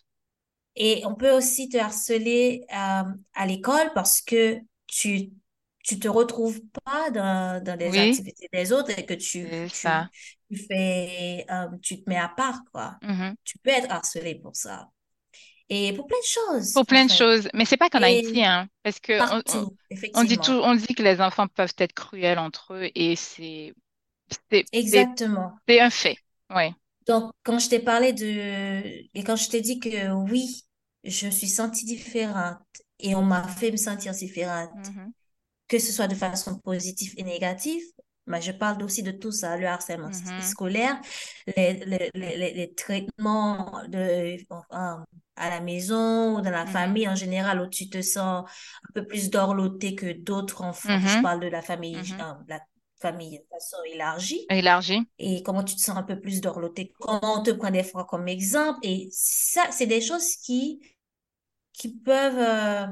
[0.75, 3.03] Et on peut aussi te harceler euh,
[3.33, 5.31] à l'école parce que tu
[5.83, 9.49] tu te retrouves pas dans, dans les Oui, activités des autres et que tu
[10.51, 12.97] tu fais euh, tu te mets à part quoi.
[13.01, 14.89] Mhm, Tu peux être harcelé pour ça.
[15.71, 17.11] Et pour plein de choses, Pour plein de fait.
[17.11, 17.49] choses.
[17.53, 19.77] Mais c'est pas qu'en Haïti, hein, parce que on, on- partout,
[20.13, 23.73] on dit tout, on dit que les enfants peuvent être cruels entre eux et c'est,
[24.73, 25.61] Exactement.
[25.67, 26.17] c'est un fait.
[26.49, 26.73] Ouais.
[27.07, 28.25] Donc, quand je t'ai parlé de...
[29.13, 30.63] Et quand je t'ai dit que oui,
[31.03, 32.59] je me suis sentie différente
[32.99, 35.13] et on m'a fait me sentir différente, Mhm,
[35.67, 37.81] que ce soit de façon positive et négative,
[38.27, 40.99] mais je parle aussi de tout ça, le harcèlement mhm, scolaire,
[41.57, 44.37] les, les, les, traitements de,
[45.35, 48.49] à la maison ou dans la mhm, famille en général où tu te sens
[48.89, 51.01] un peu plus dorloté que d'autres enfants.
[51.05, 52.59] Je mhm, parle de la famille, euh, la
[53.01, 55.07] famille de façon élargie Élargi.
[55.19, 58.05] et comment tu te sens un peu plus dorloté, comment on te prend des fois
[58.05, 58.79] comme exemple?
[58.83, 60.81] Et ça, c'est des choses qui,
[61.73, 62.87] qui peuvent, euh,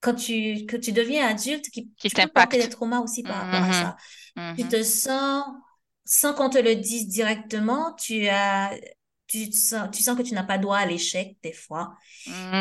[0.00, 3.36] quand tu, que tu deviens adulte, qui, Qui tu peux porter des traumas aussi par
[3.38, 3.96] rapport à ça.
[4.56, 5.44] Tu te sens,
[6.04, 8.72] sans qu'on te le dise directement, tu as,
[9.30, 11.94] tu te sens, tu sens que tu n'as pas droit à l'échec des fois.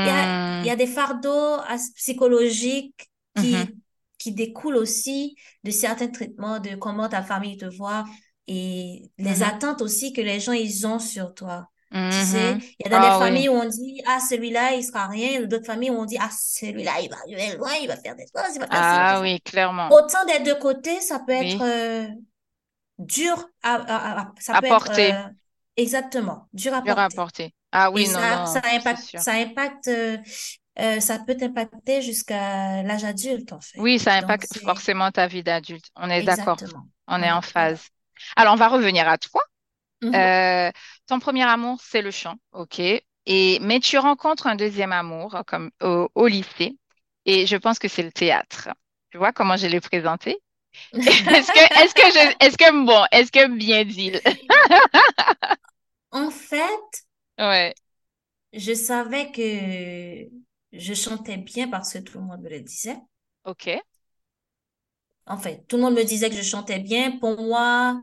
[0.02, 0.28] Il y a,
[0.62, 1.58] y Mm, a des fardeaux
[1.96, 3.78] psychologiques qui,
[4.18, 8.06] qui découlent aussi de certains traitements, de comment ta famille te voit
[8.48, 11.68] et les mhm, attentes aussi que les gens ils ont sur toi.
[12.10, 12.74] Tu sais, mhm.
[12.80, 13.48] il y a dans des Ah oui.
[13.50, 16.30] familles où on dit, ah, celui-là, il sera rien, d'autres familles où on dit, ah,
[16.32, 19.22] celui-là, il va arriver loin, il va faire des choses, il va faire Ah ça.
[19.22, 19.96] oui, clairement.
[20.04, 22.08] Autant des deux côtés, ça peut être euh,
[23.00, 25.20] dur à, à- à- ça À peut être porter.
[25.28, 25.30] euh,
[25.82, 27.16] exactement Dur à porter.
[27.16, 27.54] porter.
[27.72, 30.18] Ah oui, non, ça, non, impacte, ça impacte, euh,
[30.80, 33.80] euh, ça peut t'impacter jusqu'à l'âge adulte, en fait.
[33.80, 35.86] Oui, ça impacte forcément ta vie d'adulte.
[35.96, 36.58] On est d'accord.
[37.08, 37.88] On est en phase.
[38.36, 39.42] Alors, on va revenir à toi.
[40.02, 40.16] Mhm.
[40.16, 40.72] Euh,
[41.08, 42.80] ton premier amour, c'est le chant, ok.
[42.80, 46.78] Et, mais tu rencontres un deuxième amour comme au, au lycée.
[47.26, 48.70] Et je pense que c'est le théâtre.
[49.12, 50.40] Tu vois comment je l'ai présenté?
[50.94, 54.14] Est-ce que, est-ce que je, est-ce que bon, est-ce que bien dit?
[56.12, 57.06] En fait,
[57.38, 57.74] Ouais,
[58.54, 60.30] je savais que
[60.74, 62.98] je chantais bien parce que tout le monde me le disait.
[63.44, 63.82] ok.
[65.28, 67.18] En fait, tout le monde me disait que je chantais bien.
[67.20, 68.02] Pour moi,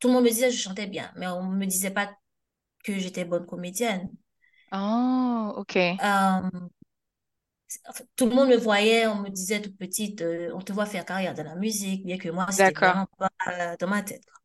[0.00, 2.10] tout le monde me disait que je chantais bien, mais on me disait pas
[2.84, 4.10] que j'étais bonne comédienne.
[4.72, 6.02] Oh, ok.
[6.02, 6.68] Euh,
[8.16, 11.04] tout le monde me voyait, on me disait toute petite, euh, on te voit faire
[11.04, 12.98] carrière dans la musique, bien que moi, c'était D'accord.
[12.98, 14.24] vraiment pas euh, dans ma tête.
[14.26, 14.41] quoi.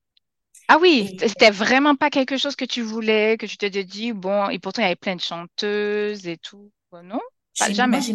[0.69, 4.11] Ah oui, Et c'était vraiment pas quelque chose que tu voulais, que tu t'étais dit,
[4.13, 6.71] bon, et pourtant il y avait plein de chanteuses et tout.
[6.91, 7.19] Bon, non?
[7.57, 8.05] Pas, jamais.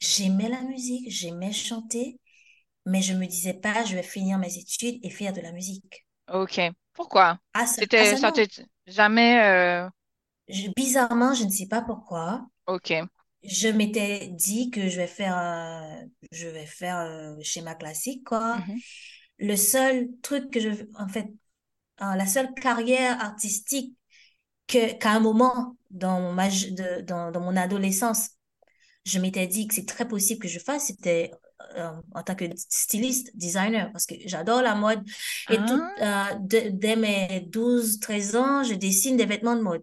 [0.00, 2.20] j'aimais, la musique, j'aimais chanter,
[2.86, 6.06] mais je me disais pas, je vais finir mes études et faire de la musique.
[6.28, 6.60] Ok.
[6.94, 7.38] Pourquoi?
[7.54, 8.48] Ah ça, ah C'était, ça t'est
[8.86, 9.40] jamais,
[9.84, 9.88] euh,
[10.48, 12.46] Je- bizarrement, je ne sais pas pourquoi.
[12.66, 13.08] ok.
[13.44, 18.66] Je m'étais dit que je vais faire, euh, je vais faire euh, schéma classique, quoi.
[18.66, 18.82] Mhm.
[19.38, 21.28] Le seul truc que je, en fait,
[22.02, 23.96] euh, la seule carrière artistique
[24.68, 28.30] que, qu'à un moment dans ma, je- de- dans, dans mon adolescence,
[29.06, 31.32] je m'étais dit que c'est très possible que je fasse, c'était
[31.76, 35.02] euh, en tant que styliste, designer, parce que j'adore la mode.
[35.48, 39.62] Et tout, Ah, euh, de- dès mes 12 13 ans, je dessine des vêtements de
[39.62, 39.82] mode.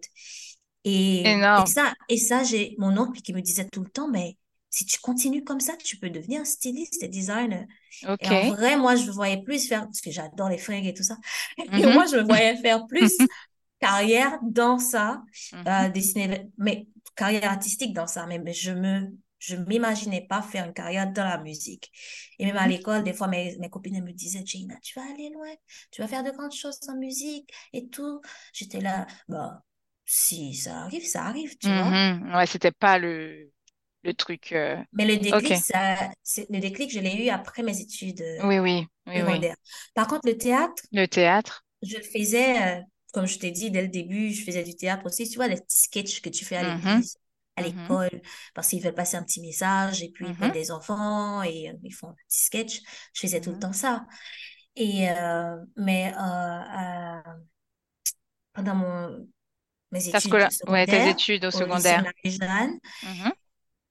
[0.84, 4.36] Et, et ça, et ça, j'ai mon oncle qui me disait tout le temps, mais
[4.70, 7.66] si tu continues comme ça, tu peux devenir styliste et designer.
[8.20, 10.94] Et en vrai, moi, je me voyais plus faire, parce que j'adore les fringues et
[10.94, 11.18] tout ça.
[11.76, 11.86] Et Mhm.
[11.86, 13.26] moi, je me voyais faire plus
[13.80, 15.22] carrière dans ça,
[15.68, 18.26] euh, dessiner, mais carrière artistique dans ça.
[18.26, 21.90] Mais, mais je me, je m'imaginais pas faire une carrière dans la musique.
[22.38, 22.68] Et même à Mhm.
[22.68, 25.52] l'école, des fois, mes, mes copines elles me disaient, Gina, tu vas aller loin,
[25.90, 28.20] tu vas faire de grandes choses en musique et tout.
[28.52, 29.62] J'étais là, bah,
[30.04, 31.94] si ça arrive, ça arrive, tu vois.
[31.94, 32.32] Mhm.
[32.34, 33.50] Ouais, c'était pas le,
[34.06, 34.52] le truc.
[34.52, 36.10] euh, Mais le déclic, ça,
[36.50, 38.88] le déclic, je l'ai eu après mes études euh, Oui, oui,
[39.22, 39.46] oui.
[39.94, 41.64] Par contre, le théâtre, Le théâtre.
[41.82, 45.06] je le faisais, euh, comme je t'ai dit dès le début, je faisais du théâtre
[45.06, 45.28] aussi.
[45.28, 46.64] Tu vois, les petits sketchs que tu fais à Mhm.
[46.64, 47.16] l'église,
[47.56, 47.62] à Mhm.
[47.62, 48.22] l'école,
[48.54, 50.52] parce qu'ils veulent passer un petit message et puis ils prennent Mhm.
[50.52, 52.80] des enfants et euh, ils font un petit sketch.
[53.14, 54.06] Je faisais tout le temps ça.
[54.76, 55.06] Et,
[55.76, 56.12] mais
[58.52, 59.28] pendant mon,
[59.92, 60.50] mes études scola...
[60.66, 61.98] Ouais, tes études au au lycée secondaire.
[61.98, 62.78] Marie-Jeanne,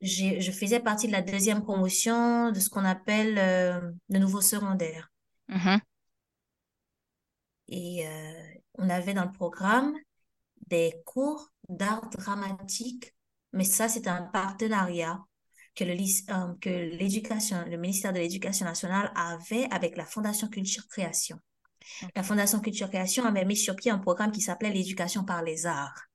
[0.01, 5.11] je faisais partie de la deuxième promotion de ce qu'on appelle euh, le nouveau secondaire.
[5.47, 5.79] Mhm.
[7.67, 9.95] Et euh, on avait dans le programme
[10.67, 13.13] des cours d'art dramatique,
[13.53, 15.19] mais ça, c'est un partenariat
[15.75, 21.39] que le euh, le ministère de l'Éducation nationale avait avec la Fondation Culture Création.
[22.15, 22.23] La.
[22.23, 26.05] Fondation Culture Création avait mis sur pied un programme qui s'appelait l'éducation par les arts.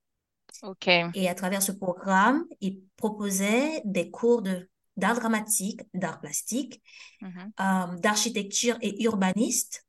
[0.63, 0.89] Ok.
[1.15, 6.83] Et à travers ce programme, ils proposaient des cours de d'art dramatique, d'art plastique,
[7.23, 7.53] Mhm.
[7.61, 9.87] euh, d'architecture et urbaniste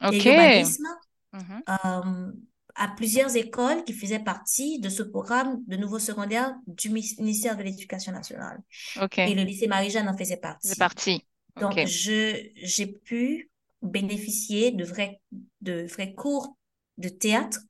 [0.00, 0.26] et Ok.
[0.28, 0.86] urbanisme
[1.32, 1.62] Mhm.
[1.68, 2.32] euh,
[2.74, 7.62] à plusieurs écoles qui faisaient partie de ce programme de nouveau secondaire du ministère de
[7.62, 8.60] l'Éducation nationale.
[9.00, 9.18] OK.
[9.18, 10.68] Et le lycée Marie-Jeanne en faisait partie.
[10.68, 11.26] C'est parti.
[11.60, 13.50] Donc, j'ai pu
[13.82, 15.20] bénéficier de vrais,
[15.60, 16.56] de vrais cours
[16.98, 17.60] de théâtre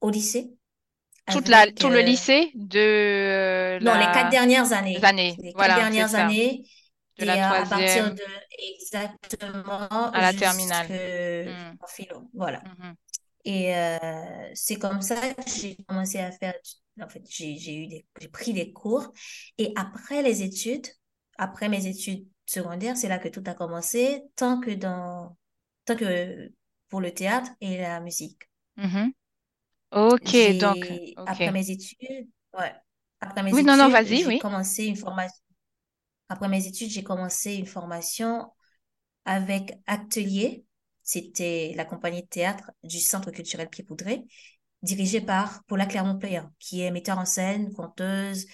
[0.00, 0.50] au lycée.
[1.28, 4.94] Toute la, avec, tout le euh, lycée de euh, non, les quatre dernières années.
[4.98, 5.36] les années.
[5.38, 6.64] Les quatre Voilà, dernières années.
[7.18, 8.22] De Et la à partir de
[8.78, 10.86] exactement À la terminale.
[10.88, 11.76] Hmm.
[11.82, 12.30] en philo.
[12.34, 12.62] Voilà.
[12.78, 12.94] Mhm.
[13.44, 13.98] Et euh,
[14.54, 16.54] c'est comme ça que j'ai commencé à faire.
[17.00, 19.12] En fait, j'ai eu j'ai pris des cours.
[19.58, 20.86] Et après les études,
[21.38, 25.36] après mes études secondaires, c'est là que tout a commencé, tant que dans,
[25.84, 26.50] tant que
[26.88, 28.42] pour le théâtre et la musique.
[28.76, 29.12] Mhm.
[29.90, 32.74] Ok, donc, après mes études, ouais,
[33.20, 34.40] après mes Oui, non, non, vas-y, j'ai oui.
[34.40, 35.42] commencé une formation.
[36.28, 38.52] Après mes études, j'ai commencé une formation
[39.26, 40.64] avec Atelier.
[41.02, 44.24] C'était la compagnie de théâtre du Centre culturel Pied-Poudré,
[44.82, 48.46] dirigée par Paula Clermont-Playan, qui est metteur en scène, conteuse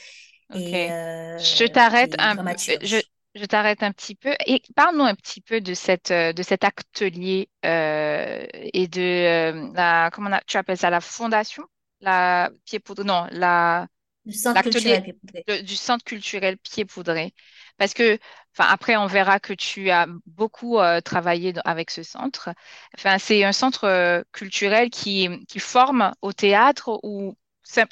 [0.51, 0.73] Ok.
[0.73, 3.03] et, euh, Je t'arrête un peu, je,
[3.35, 6.65] je t'arrête un petit peu et parle-nous un petit peu de cette, euh, de cet
[6.65, 11.65] atelier euh, et de euh, la, comment on a- tu appelles ça, la fondation?
[12.01, 13.89] La pied poudré, non, la,
[14.25, 15.47] Du Centre l'atelier culturel Pied-Poudré.
[15.49, 17.35] de- du centre culturel pied poudré.
[17.79, 18.19] Parce que,
[18.57, 22.51] enfin, après, on verra que tu as beaucoup euh, travaillé dans- avec ce centre.
[22.99, 27.37] Enfin, c'est un centre culturel qui, qui forme au théâtre ou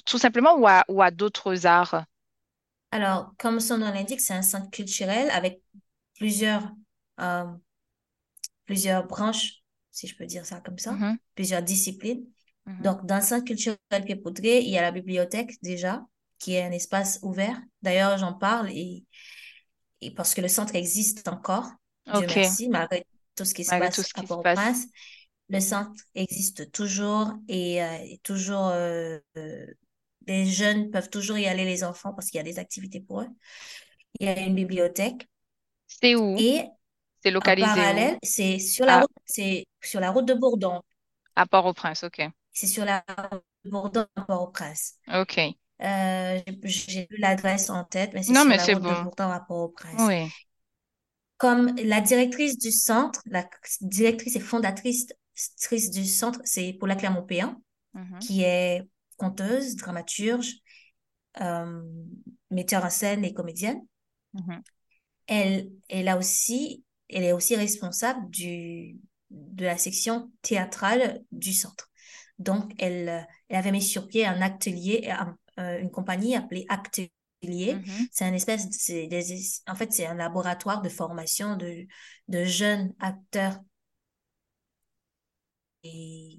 [0.06, 2.04] tout simplement ou à, ou à d'autres arts?
[2.92, 5.62] Alors, comme son nom l'indique, c'est un centre culturel avec
[6.16, 6.70] plusieurs,
[7.20, 7.44] euh,
[8.66, 12.24] plusieurs branches, si je peux dire ça comme ça, Mhm, plusieurs disciplines.
[12.66, 12.82] mhm.
[12.82, 16.06] Donc, dans le centre culturel Pied-Poudré, il y a la bibliothèque déjà,
[16.38, 17.60] qui est un espace ouvert.
[17.82, 19.04] D'ailleurs, j'en parle et,
[20.00, 21.66] et parce que le centre existe encore,
[22.12, 24.26] Dieu merci, malgré tout ce qui se malgré passe à qui.
[24.26, 24.86] Port-au-Prince.
[25.48, 29.18] Le centre existe toujours et, euh, toujours, euh,
[30.26, 33.22] les jeunes peuvent toujours y aller, les enfants, parce qu'il y a des activités pour
[33.22, 33.28] eux.
[34.20, 35.28] Il y a une bibliothèque
[35.86, 36.42] C'est où?
[36.42, 36.64] et
[37.22, 40.82] C'est localisé parallèle, c'est sur la À, route, c'est sur la route de Bourdon.
[41.34, 42.30] à Port-au-Prince, ok.
[42.52, 44.94] C'est sur la route de Bourdon à Port-au-Prince.
[45.08, 45.54] Ok.
[45.82, 48.94] Euh, j'ai plus l'adresse en tête, mais c'est Non, sur mais la c'est route de
[48.94, 48.94] bon.
[48.94, 50.00] Bourdon à Port-au-Prince.
[50.06, 50.30] Oui.
[51.38, 53.48] Comme la directrice du centre, la
[53.80, 55.06] directrice et fondatrice
[55.90, 57.62] du centre, c'est Paula Clermont-Péan,
[57.94, 58.20] Mhm.
[58.20, 58.82] qui est
[59.20, 60.54] conteuse, dramaturge,
[61.40, 61.82] euh,
[62.50, 63.80] metteur en scène et comédienne.
[64.34, 64.62] Mhm.
[65.26, 68.96] Elle, elle a aussi, elle est aussi responsable du,
[69.30, 71.90] de la section théâtrale du centre.
[72.38, 77.74] Donc, elle, elle avait mis sur pied un atelier, un- euh, une compagnie appelée Atelier.
[77.74, 78.08] Mhm.
[78.10, 79.22] C'est un espèce, c'est des,
[79.68, 81.86] en fait, c'est un laboratoire de formation de,
[82.28, 83.58] de jeunes acteurs.
[85.84, 86.38] Et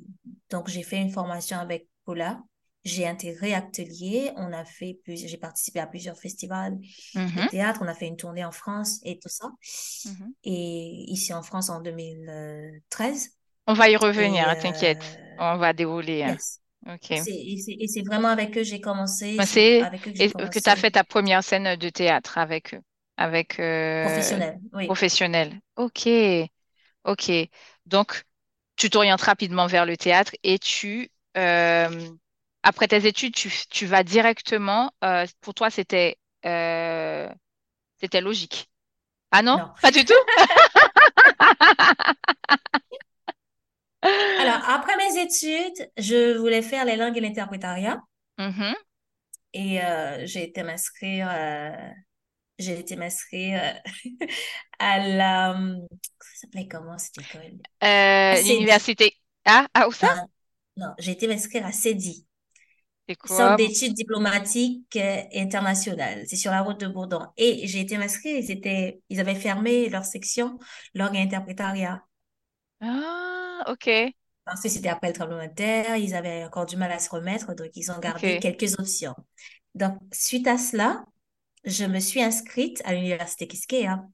[0.49, 2.41] donc, j'ai fait une formation avec Paula.
[2.83, 4.31] J'ai intégré Atelier.
[4.37, 7.47] On a fait plus, j'ai participé à plusieurs festivals de Mhm.
[7.49, 7.79] théâtre.
[7.83, 9.49] On a fait une tournée en France et tout ça.
[10.05, 10.33] Mhm.
[10.43, 13.29] Et ici en France en 2013.
[13.67, 15.19] On va y revenir, t'inquiète.
[15.19, 16.23] euh, On va dérouler.
[16.23, 16.31] hein.
[16.31, 16.59] yes.
[17.27, 19.39] Et c'est vraiment avec eux que j'ai commencé.
[19.45, 22.73] C'est avec eux que et que tu as fait ta première scène de théâtre avec
[22.73, 22.81] eux,
[23.17, 24.59] avec euh, professionnel.
[24.73, 24.85] Oui.
[24.87, 25.59] professionnel.
[25.77, 26.07] Ok,
[27.05, 27.31] ok.
[27.85, 28.23] Donc,
[28.75, 32.09] tu t'orientes rapidement vers le théâtre et tu, euh,
[32.63, 34.91] après tes études, tu, tu vas directement.
[35.03, 37.29] euh, pour toi, c'était euh,
[37.99, 38.69] c'était logique.
[39.31, 39.57] Ah non?
[39.57, 39.71] Non.
[39.81, 40.13] Pas du tout?
[44.03, 48.01] Alors, après mes études, je voulais faire les langues et l'interprétariat.
[48.37, 48.73] Mhm.
[49.53, 51.29] Et euh, j'ai été m'inscrire,
[52.57, 53.61] j'ai été m'inscrire
[54.79, 55.55] à la,
[56.19, 57.59] ça s'appelait comment cette école?
[58.43, 59.17] L'université.
[59.45, 60.15] Ah, ah, où ça?
[60.15, 60.27] Non,
[60.77, 62.25] non, j'ai été m'inscrire à CEDI,
[63.07, 63.57] C'est Centre quoi?
[63.57, 66.23] d'études diplomatiques euh, internationales.
[66.27, 67.21] C'est sur la route de Bourdon.
[67.37, 70.59] Et j'ai été m'inscrire, ils étaient, ils avaient fermé leur section
[70.95, 72.03] langue et interprétariat.
[72.79, 74.13] Ah, ok,
[74.45, 77.09] Parce que c'était après le tremblement de terre, ils avaient encore du mal à se
[77.09, 79.15] remettre, donc ils ont gardé quelques options.
[79.75, 81.05] Donc, suite à cela,
[81.65, 84.05] je me suis inscrite à l'université Quisqueya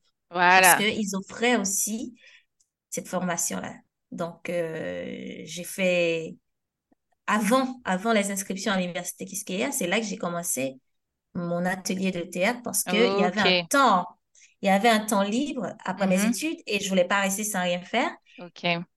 [0.53, 0.75] parce Voilà.
[0.75, 2.15] qu'ils offraient aussi
[2.89, 3.75] cette formation-là.
[4.11, 6.37] Donc, euh, j'ai fait,
[7.27, 10.79] avant, avant les inscriptions à l'université Quisqueya, c'est là que j'ai commencé
[11.35, 14.07] mon atelier de théâtre parce qu'il y avait un temps,
[14.61, 16.25] il y avait un temps libre après mes Mhm.
[16.25, 18.11] études et je voulais pas rester sans rien faire.
[18.37, 18.87] Ok.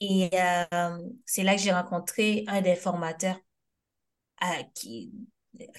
[0.00, 3.36] Et euh, c'est là que j'ai rencontré un des formateurs
[4.42, 5.12] euh, qui,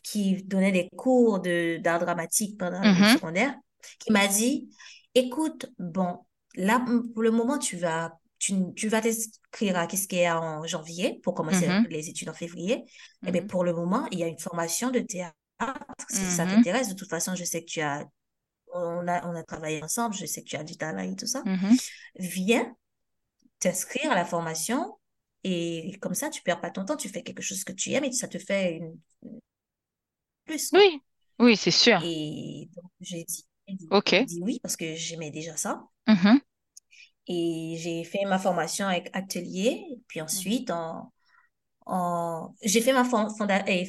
[0.04, 3.04] qui donnait des cours de, d'art dramatique pendant le Mhm.
[3.04, 3.56] secondaire,
[4.00, 4.70] qui m'a dit,
[5.16, 6.20] écoute, bon,
[6.56, 6.84] là,
[7.14, 10.66] pour le moment, tu vas, tu, tu vas t'inscrire à qu'est-ce qu'il y a en
[10.66, 12.84] janvier pour commencer Mhm, les études en février.
[13.26, 15.36] Et bien, mhm, pour le moment, il y a une formation de théâtre.
[16.10, 18.06] Si ça mhm, t'intéresse, de toute façon, je sais que tu as,
[18.74, 21.28] on a, on a travaillé ensemble, je sais que tu as du talent et tout
[21.28, 21.46] ça.
[22.18, 22.76] Viens
[23.60, 24.98] t'inscrire à la formation
[25.44, 28.04] et comme ça, tu perds pas ton temps, tu fais quelque chose que tu aimes
[28.06, 29.00] et ça te fait une,
[30.46, 30.88] plus, quoi.
[30.88, 31.02] Oui,
[31.40, 32.02] oui, c'est sûr.
[32.02, 33.46] Et donc, j'ai dit,
[34.26, 35.84] dit oui parce que j'aimais déjà ça.
[37.28, 39.84] Et j'ai fait ma formation avec Atelier.
[40.08, 40.58] Puis mhm.
[40.62, 41.12] ensuite, en,
[41.86, 42.56] en...
[42.64, 43.32] j'ai fait ma for-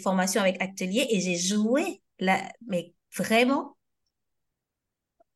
[0.03, 2.43] formation avec Atelier et j'ai joué là.
[2.69, 3.77] Mais vraiment,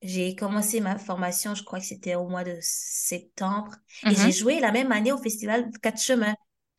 [0.03, 3.75] j'ai commencé ma formation, je crois que c'était au mois de septembre.
[4.09, 4.33] Et j'ai Mhm.
[4.33, 6.35] joué la même année au Festival Quatre Chemins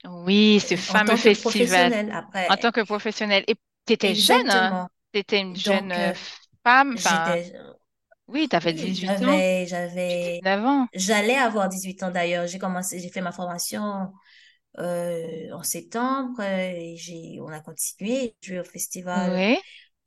[0.06, 2.12] Oui, ce fameux festival professionnelle.
[2.48, 3.44] en tant Après, que professionnel.
[3.48, 3.56] Et
[3.88, 4.74] tu étais jeune, hein?
[5.14, 6.14] Tu étais une jeune Donc, euh,
[6.64, 6.98] femme.
[6.98, 7.54] J'étais,
[8.28, 10.44] oui, tu avais oui, 18 ans, j'avais,
[10.94, 12.48] j'allais avoir 18 ans d'ailleurs.
[12.48, 14.14] J'ai commencé, j'ai fait ma formation
[14.80, 19.58] euh, en septembre euh, et j'ai, on a continué, joué au festival Oui.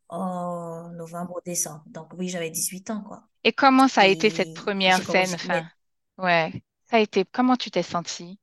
[0.09, 1.85] en novembre décembre.
[1.89, 3.29] Donc oui, j'avais 18 ans, quoi.
[3.45, 5.33] Et comment ça a été cette Et première scène?
[5.37, 5.71] Enfin,
[6.19, 6.63] ouais.
[6.91, 8.39] Ça a été, comment tu t'es sentie?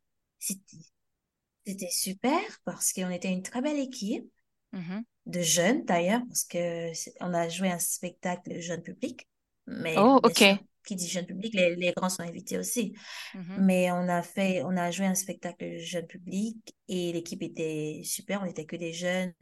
[1.65, 4.29] c'était super parce qu'on était une très belle équipe
[4.73, 5.03] Mhm.
[5.25, 9.27] de jeunes d'ailleurs, parce que on a joué un spectacle jeune public.
[9.67, 12.93] Mais Oh, sûr, qui dit jeune public, les, les grands sont invités aussi.
[13.33, 13.57] Mhm.
[13.57, 18.41] Mais on a fait, on a joué un spectacle jeune public et l'équipe était super,
[18.41, 19.33] on n'était que des jeunes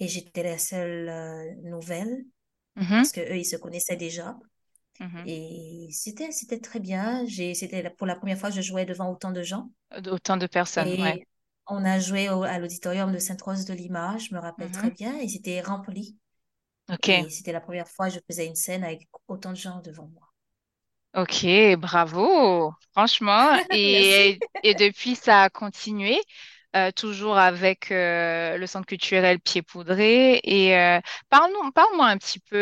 [0.00, 2.24] et j'étais la seule euh, nouvelle
[2.76, 3.02] Mhm.
[3.02, 4.36] parce que eux ils se connaissaient déjà
[5.00, 5.28] Mhm.
[5.28, 7.24] et c'était c'était très bien.
[7.26, 9.70] J'ai c'était pour la première fois je jouais devant autant de gens
[10.10, 11.18] Autant de personnes, ouais.
[11.18, 11.26] et
[11.66, 15.18] on a joué au- à l'auditorium de Sainte-Rose de Lima, je me rappelle très bien
[15.18, 16.16] et c'était rempli
[16.90, 17.08] OK.
[17.08, 20.06] et c'était la première fois que je faisais une scène avec autant de gens devant
[20.06, 20.28] moi.
[21.14, 21.46] OK,
[21.78, 23.58] bravo, franchement.
[23.72, 26.20] Et, et depuis, ça a continué,
[26.76, 30.40] euh, toujours avec euh, le Centre culturel Pied Poudré.
[30.44, 32.58] Et euh, parle-nous, parle-moi un petit peu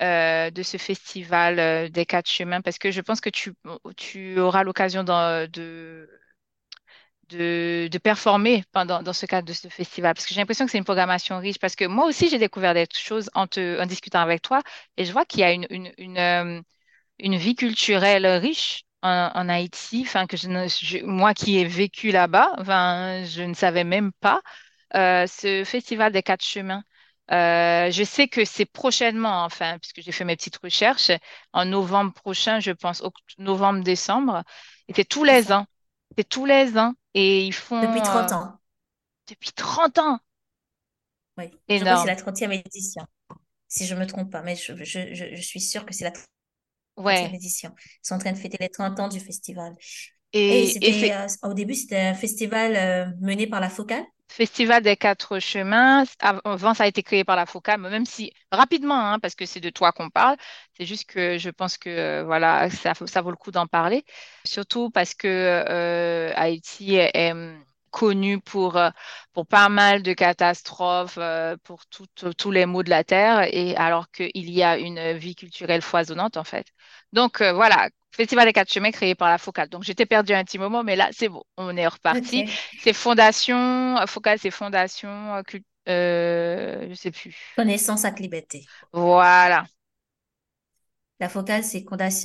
[0.00, 3.52] de ce festival des Quatre Chemins, parce que je pense que tu,
[3.96, 6.08] tu auras l'occasion de,
[7.30, 10.70] de, de performer pendant, dans ce cadre de ce festival, parce que j'ai l'impression que
[10.72, 13.86] c'est une programmation riche, parce que moi aussi, j'ai découvert des choses en, te, en
[13.86, 14.62] discutant avec toi,
[14.96, 16.60] et je vois qu'il y a une, une, une, euh,
[17.18, 21.64] une vie culturelle riche en, en Haïti, enfin que je ne- je- moi qui ai
[21.66, 24.40] vécu là-bas, enfin je ne savais même pas
[24.94, 26.82] euh, ce festival des Quatre Chemins.
[27.32, 31.12] Euh, je sais que c'est prochainement, enfin, puisque j'ai fait mes petites recherches,
[31.52, 33.02] en novembre prochain, je pense,
[33.38, 34.42] novembre-décembre,
[34.88, 35.66] et c'est tous les ans.
[36.18, 36.94] C'est tous les ans.
[37.14, 38.60] Et ils Depuis font euh, 30 ans.
[39.28, 40.20] depuis 30 ans.
[41.38, 41.50] Oui.
[41.76, 42.08] Je crois que c'est Énorme.
[42.08, 43.04] la trentième édition,
[43.68, 46.12] si je me trompe pas, mais je, je, je, je suis sûre que c'est la
[46.12, 46.44] trentième
[46.96, 47.36] Ouais.
[47.36, 47.74] édition.
[48.04, 49.74] Ils sont en train de fêter les 30 ans du festival.
[50.32, 54.04] Et Et, et c'est euh, au début, c'était un festival euh, mené par la Focale.
[54.30, 56.04] Festival des Quatre Chemins.
[56.20, 59.60] Avant, ça a été créé par la FOCAM, même si rapidement, hein, parce que c'est
[59.60, 60.36] de toi qu'on parle.
[60.78, 64.04] C'est juste que je pense que euh, voilà, ça, vaut le coup d'en parler.
[64.44, 68.90] Surtout parce que euh, Haïti est, hum, connu pour, euh,
[69.32, 71.18] pour pas mal de catastrophes,
[71.64, 75.82] pour tous les maux de la terre, et alors qu'il y a une vie culturelle
[75.82, 76.66] foisonnante, en fait.
[77.12, 79.68] Donc euh, voilà, Festival des Quatre Chemins créé par la FOCAL.
[79.68, 82.44] Donc j'étais perdue un petit moment, mais là, c'est bon, on est reparti.
[82.78, 87.36] C'est fondation, euh, Focal, c'est fondation, euh, cult- euh, je sais plus.
[87.56, 88.70] Connaissance avec liberté.
[88.92, 89.66] Voilà.
[91.20, 91.84] La Focale, c'est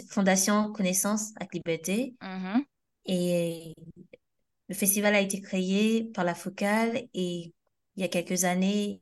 [0.09, 2.15] Fondation, Connaissance avec liberté.
[2.21, 2.65] Mhm,
[3.05, 3.75] Et
[4.69, 7.53] le festival a été créé par la Focale et
[7.95, 9.01] il y a quelques années,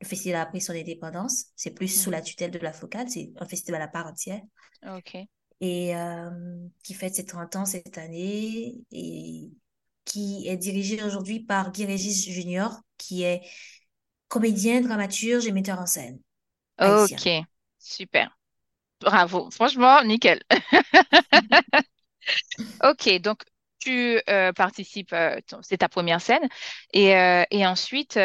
[0.00, 1.46] le festival a pris son indépendance.
[1.56, 2.16] C'est plus sous mhm.
[2.16, 4.40] la tutelle de la Focale, c'est un festival à part entière.
[4.86, 5.16] Ok.
[5.60, 6.30] et euh,
[6.84, 9.50] qui fête ses 30 ans cette année et
[10.04, 13.42] qui est dirigé aujourd'hui par Guy Régis Junior, qui est
[14.28, 16.20] comédien, dramaturge et metteur en scène
[16.78, 17.40] haïtien.
[17.40, 17.46] Ok.
[17.78, 18.38] Super.
[19.00, 19.50] Bravo.
[19.50, 20.42] Franchement, nickel.
[22.82, 23.44] Ok, donc
[23.78, 26.48] tu euh, participes, euh, c'est ta première scène,
[26.92, 28.16] et, euh, et ensuite,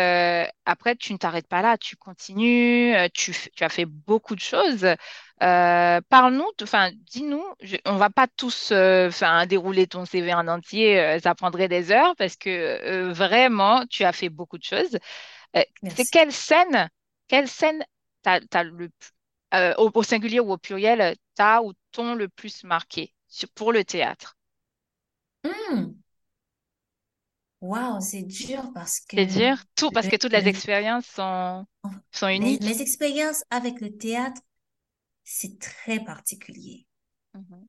[0.66, 4.86] après, tu ne t'arrêtes pas là, tu continues, tu, as fait beaucoup de choses.
[5.40, 7.44] Parle-nous, enfin, dis-nous,
[7.86, 12.36] on va pas tous enfin, dérouler ton CV en entier, ça prendrait des heures, parce
[12.36, 14.98] que vraiment, tu as fait beaucoup de choses.
[15.88, 16.90] C'est quelle scène,
[17.28, 17.84] quelle scène
[18.24, 22.64] t'as, t'as le, p- au, au singulier ou au pluriel, t'as ou t'ont le plus
[22.64, 24.36] marqué sur- pour le théâtre?
[25.44, 26.02] Hmm.
[27.62, 31.06] Waouh, c'est dur parce que C'est dire tout, parce le- que toutes les le- expériences
[31.08, 31.66] sont,
[32.12, 32.62] sont les, uniques.
[32.62, 34.42] les expériences avec le théâtre,
[35.24, 36.88] c'est très particulier.
[37.36, 37.68] Mhm.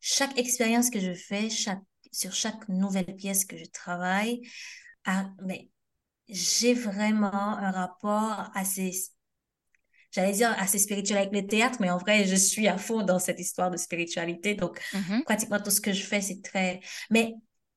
[0.00, 1.82] chaque expérience que je fais, chaque,
[2.12, 4.42] sur chaque nouvelle pièce que je travaille,
[5.06, 5.70] ah, mais
[6.28, 8.92] j'ai vraiment un rapport assez,
[10.12, 13.18] j'allais dire assez spirituel avec le théâtre, mais en vrai, je suis à fond dans
[13.18, 14.54] cette histoire de spiritualité.
[14.54, 15.24] Donc, mm-hmm.
[15.24, 16.80] pratiquement tout ce que je fais, c'est très...
[17.10, 17.34] Mais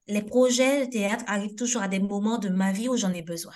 [0.07, 3.21] les projets de théâtre arrivent toujours à des moments de ma vie où j'en ai
[3.21, 3.53] besoin.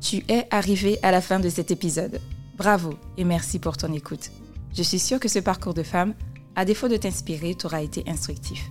[0.00, 2.20] Tu es arrivé à la fin de cet épisode.
[2.56, 4.30] Bravo et merci pour ton écoute.
[4.74, 6.14] Je suis sûre que ce parcours de femme,
[6.56, 8.64] à défaut de t'inspirer, t'aura été instructif.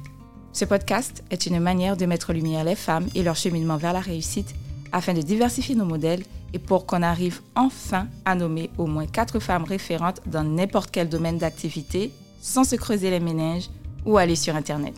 [0.51, 3.93] Ce podcast est une manière de mettre en lumière les femmes et leur cheminement vers
[3.93, 4.55] la réussite
[4.91, 6.23] afin de diversifier nos modèles
[6.53, 11.09] et pour qu'on arrive enfin à nommer au moins quatre femmes référentes dans n'importe quel
[11.09, 12.11] domaine d'activité
[12.41, 13.69] sans se creuser les méninges
[14.05, 14.95] ou aller sur Internet.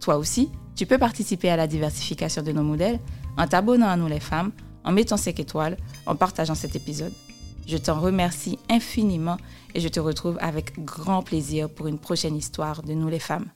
[0.00, 3.00] Toi aussi, tu peux participer à la diversification de nos modèles
[3.36, 4.52] en t'abonnant à nous les femmes,
[4.84, 7.12] en mettant 5 étoiles, en partageant cet épisode.
[7.66, 9.36] Je t'en remercie infiniment
[9.74, 13.48] et je te retrouve avec grand plaisir pour une prochaine histoire de nous les femmes.